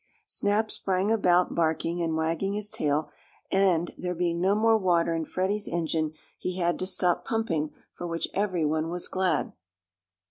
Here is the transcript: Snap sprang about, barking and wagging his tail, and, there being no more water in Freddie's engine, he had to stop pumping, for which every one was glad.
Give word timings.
Snap 0.25 0.71
sprang 0.71 1.11
about, 1.11 1.53
barking 1.53 2.01
and 2.01 2.15
wagging 2.17 2.53
his 2.53 2.71
tail, 2.71 3.11
and, 3.51 3.93
there 3.99 4.15
being 4.15 4.41
no 4.41 4.55
more 4.55 4.75
water 4.75 5.13
in 5.13 5.25
Freddie's 5.25 5.67
engine, 5.67 6.13
he 6.39 6.57
had 6.57 6.79
to 6.79 6.87
stop 6.87 7.23
pumping, 7.23 7.69
for 7.93 8.07
which 8.07 8.27
every 8.33 8.65
one 8.65 8.89
was 8.89 9.07
glad. 9.07 9.53